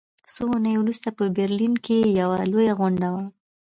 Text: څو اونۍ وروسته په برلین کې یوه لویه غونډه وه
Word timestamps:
څو 0.33 0.43
اونۍ 0.51 0.73
وروسته 0.77 1.09
په 1.17 1.23
برلین 1.37 1.73
کې 1.85 1.97
یوه 2.19 2.37
لویه 2.51 2.73
غونډه 2.79 3.07
وه 3.13 3.23